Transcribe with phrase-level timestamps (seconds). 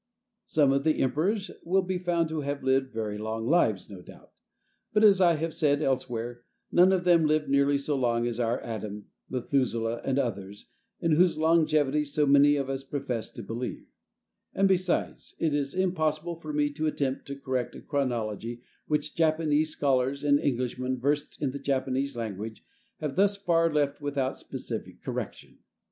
[0.47, 4.31] _Some of the emperors will be found to have lived very long lives, no doubt;
[4.93, 8.59] but as I have said elsewhere, none of them lived nearly so long as our
[8.63, 13.85] Adam, Methuselah, and others, in whose longevity so many of us profess to believe;
[14.55, 19.69] and besides, it is impossible for me to attempt to correct a chronology which Japanese
[19.69, 22.65] scholars, and Englishmen versed in the Japanese language,
[23.01, 25.59] have thus far left without specific correction.